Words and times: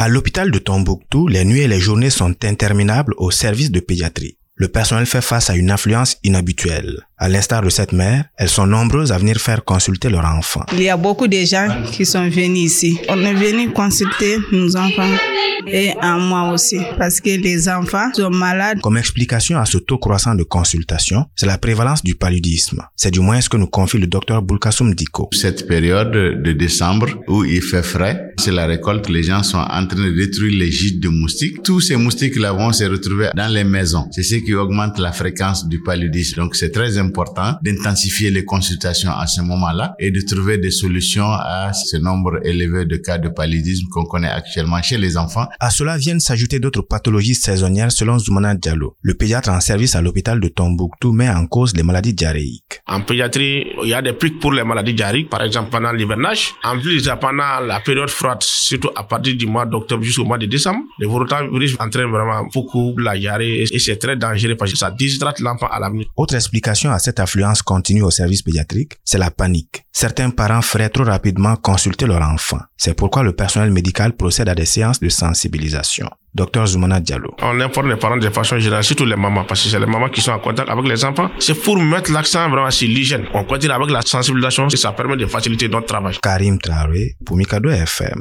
À 0.00 0.06
l'hôpital 0.06 0.52
de 0.52 0.60
Tombouctou, 0.60 1.26
les 1.26 1.44
nuits 1.44 1.62
et 1.62 1.66
les 1.66 1.80
journées 1.80 2.10
sont 2.10 2.32
interminables 2.44 3.14
au 3.16 3.32
service 3.32 3.72
de 3.72 3.80
pédiatrie. 3.80 4.38
Le 4.54 4.68
personnel 4.68 5.06
fait 5.06 5.20
face 5.20 5.50
à 5.50 5.56
une 5.56 5.72
influence 5.72 6.18
inhabituelle. 6.22 7.00
À 7.16 7.28
l'instar 7.28 7.62
de 7.62 7.68
cette 7.68 7.92
mère, 7.92 8.26
elles 8.36 8.48
sont 8.48 8.68
nombreuses 8.68 9.10
à 9.10 9.18
venir 9.18 9.38
faire 9.38 9.64
consulter 9.64 10.08
leurs 10.08 10.24
enfants. 10.24 10.64
Il 10.72 10.82
y 10.82 10.88
a 10.88 10.96
beaucoup 10.96 11.26
de 11.26 11.38
gens 11.38 11.66
qui 11.90 12.06
sont 12.06 12.28
venus 12.28 12.72
ici. 12.72 13.00
On 13.08 13.20
est 13.24 13.34
venu 13.34 13.72
consulter 13.72 14.38
nos 14.52 14.76
enfants 14.76 15.16
et 15.66 15.90
à 16.00 16.16
moi 16.16 16.52
aussi 16.52 16.78
parce 16.96 17.20
que 17.20 17.30
les 17.30 17.68
enfants 17.68 18.10
sont 18.14 18.30
malades. 18.30 18.80
Comme 18.80 18.98
explication 18.98 19.58
à 19.58 19.64
ce 19.64 19.78
taux 19.78 19.98
croissant 19.98 20.36
de 20.36 20.44
consultation, 20.44 21.26
c'est 21.34 21.46
la 21.46 21.58
prévalence 21.58 22.04
du 22.04 22.14
paludisme. 22.14 22.84
C'est 22.94 23.10
du 23.10 23.18
moins 23.18 23.40
ce 23.40 23.48
que 23.48 23.56
nous 23.56 23.66
confie 23.66 23.98
le 23.98 24.06
docteur 24.06 24.42
Boulkassoum 24.42 24.94
Diko. 24.94 25.28
Cette 25.32 25.66
période 25.66 26.12
de 26.12 26.52
décembre 26.52 27.08
où 27.26 27.44
il 27.44 27.62
fait 27.62 27.82
frais, 27.82 28.27
c'est 28.38 28.52
la 28.52 28.66
récolte, 28.66 29.08
les 29.08 29.22
gens 29.22 29.42
sont 29.42 29.58
en 29.58 29.86
train 29.86 30.04
de 30.04 30.10
détruire 30.10 30.58
les 30.58 30.70
gîtes 30.70 31.00
de 31.00 31.08
moustiques. 31.08 31.62
Tous 31.62 31.80
ces 31.80 31.96
moustiques-là 31.96 32.52
vont 32.52 32.72
se 32.72 32.84
retrouver 32.84 33.30
dans 33.36 33.52
les 33.52 33.64
maisons. 33.64 34.06
C'est 34.12 34.22
ce 34.22 34.36
qui 34.36 34.54
augmente 34.54 34.98
la 34.98 35.12
fréquence 35.12 35.68
du 35.68 35.82
paludisme. 35.82 36.40
Donc 36.40 36.56
c'est 36.56 36.70
très 36.70 36.98
important 36.98 37.54
d'intensifier 37.62 38.30
les 38.30 38.44
consultations 38.44 39.10
à 39.10 39.26
ce 39.26 39.40
moment-là 39.42 39.94
et 39.98 40.10
de 40.10 40.20
trouver 40.20 40.58
des 40.58 40.70
solutions 40.70 41.30
à 41.30 41.72
ce 41.72 41.96
nombre 41.96 42.40
élevé 42.44 42.86
de 42.86 42.96
cas 42.96 43.18
de 43.18 43.28
paludisme 43.28 43.86
qu'on 43.90 44.04
connaît 44.04 44.28
actuellement 44.28 44.80
chez 44.82 44.98
les 44.98 45.16
enfants 45.16 45.46
à 45.60 45.70
cela 45.70 45.96
viennent 45.96 46.20
s'ajouter 46.20 46.60
d'autres 46.60 46.82
pathologies 46.82 47.34
saisonnières 47.34 47.92
selon 47.92 48.18
Zoumana 48.18 48.54
Diallo. 48.54 48.96
Le 49.02 49.14
pédiatre 49.14 49.50
en 49.50 49.60
service 49.60 49.96
à 49.96 50.02
l'hôpital 50.02 50.40
de 50.40 50.48
Tombouctou 50.48 51.12
met 51.12 51.28
en 51.28 51.46
cause 51.46 51.76
les 51.76 51.82
maladies 51.82 52.14
diarrhéiques. 52.14 52.67
En 52.90 53.02
pédiatrie, 53.02 53.72
il 53.82 53.88
y 53.88 53.94
a 53.94 54.00
des 54.00 54.14
pics 54.14 54.40
pour 54.40 54.52
les 54.52 54.64
maladies 54.64 54.94
diarrhéiques, 54.94 55.28
par 55.28 55.42
exemple 55.42 55.70
pendant 55.70 55.92
l'hivernage. 55.92 56.54
En 56.64 56.78
plus, 56.78 57.06
pendant 57.20 57.60
la 57.60 57.80
période 57.80 58.08
froide, 58.08 58.38
surtout 58.42 58.90
à 58.96 59.02
partir 59.02 59.36
du 59.36 59.46
mois 59.46 59.66
d'octobre 59.66 60.02
jusqu'au 60.02 60.24
mois 60.24 60.38
de 60.38 60.46
décembre, 60.46 60.84
le 60.98 61.06
rotavirus 61.06 61.76
entraîne 61.78 62.10
vraiment 62.10 62.48
beaucoup 62.52 62.96
la 62.98 63.18
diarrhée 63.18 63.64
et 63.70 63.78
c'est 63.78 63.96
très 63.96 64.16
dangereux 64.16 64.56
parce 64.56 64.72
que 64.72 64.78
ça 64.78 64.90
déshydrate 64.90 65.40
l'enfant 65.40 65.68
à 65.70 65.78
l'avenir. 65.78 66.06
Autre 66.16 66.34
explication 66.34 66.90
à 66.90 66.98
cette 66.98 67.20
affluence 67.20 67.62
continue 67.62 68.02
au 68.02 68.10
service 68.10 68.42
pédiatrique, 68.42 68.94
c'est 69.04 69.18
la 69.18 69.30
panique. 69.30 69.84
Certains 69.92 70.30
parents 70.30 70.62
feraient 70.62 70.88
trop 70.88 71.04
rapidement 71.04 71.56
consulter 71.56 72.06
leur 72.06 72.22
enfant. 72.22 72.60
C'est 72.76 72.94
pourquoi 72.94 73.22
le 73.22 73.32
personnel 73.32 73.70
médical 73.70 74.16
procède 74.16 74.48
à 74.48 74.54
des 74.54 74.64
séances 74.64 75.00
de 75.00 75.08
sensibilisation. 75.08 76.08
Docteur 76.34 76.66
Zoumana 76.66 77.00
Diallo. 77.00 77.34
On 77.42 77.60
informe 77.60 77.90
les 77.90 77.96
parents 77.96 78.16
de 78.16 78.28
façon 78.30 78.58
générale, 78.58 78.84
surtout 78.84 79.04
les 79.06 79.16
mamans, 79.16 79.44
parce 79.44 79.62
que 79.62 79.68
c'est 79.68 79.78
les 79.78 79.86
mamans 79.86 80.08
qui 80.08 80.20
sont 80.20 80.32
en 80.32 80.38
contact 80.38 80.68
avec 80.68 80.84
les 80.86 81.04
enfants. 81.04 81.30
C'est 81.38 81.54
pour 81.54 81.76
mettre 81.78 82.12
l'accent 82.12 82.48
vraiment 82.48 82.70
sur 82.70 82.88
l'hygiène. 82.88 83.24
On 83.34 83.44
continue 83.44 83.72
avec 83.72 83.90
la 83.90 84.02
sensibilisation 84.02 84.68
et 84.68 84.76
ça 84.76 84.92
permet 84.92 85.16
de 85.16 85.26
faciliter 85.26 85.68
notre 85.68 85.86
travail. 85.86 86.16
Karim 86.22 86.58
Traoré, 86.58 87.16
pour 87.24 87.36
Mikado 87.36 87.70
FM. 87.70 88.16